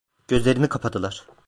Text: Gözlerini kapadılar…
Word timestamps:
Gözlerini 0.27 0.69
kapadılar… 0.69 1.23